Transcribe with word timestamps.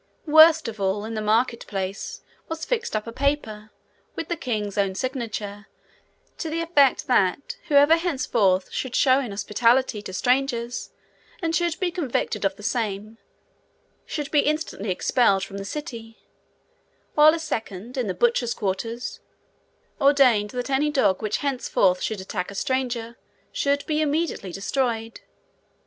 Worst 0.25 0.67
of 0.67 0.81
all, 0.81 1.05
in 1.05 1.13
the 1.13 1.21
market 1.21 1.67
place 1.67 2.21
was 2.49 2.65
fixed 2.65 2.95
up 2.95 3.05
a 3.05 3.11
paper, 3.11 3.69
with 4.15 4.29
the 4.29 4.35
king's 4.35 4.75
own 4.75 4.95
signature, 4.95 5.67
to 6.39 6.49
the 6.49 6.61
effect 6.61 7.05
that 7.05 7.57
whoever 7.67 7.95
henceforth 7.97 8.71
should 8.71 8.95
show 8.95 9.19
inhospitality 9.19 10.01
to 10.01 10.11
strangers, 10.11 10.89
and 11.39 11.55
should 11.55 11.79
be 11.79 11.91
convicted 11.91 12.43
of 12.45 12.55
the 12.55 12.63
same, 12.63 13.19
should 14.07 14.31
be 14.31 14.39
instantly 14.39 14.89
expelled 14.89 15.43
the 15.47 15.63
city; 15.63 16.17
while 17.13 17.35
a 17.35 17.37
second, 17.37 17.95
in 17.95 18.07
the 18.07 18.15
butchers' 18.15 18.55
quarter, 18.55 18.97
ordained 20.01 20.49
that 20.49 20.71
any 20.71 20.89
dog 20.89 21.21
which 21.21 21.37
henceforth 21.45 22.01
should 22.01 22.19
attack 22.21 22.49
a 22.49 22.55
stranger 22.55 23.17
should 23.51 23.85
be 23.85 24.01
immediately 24.01 24.51
destroyed. 24.51 25.21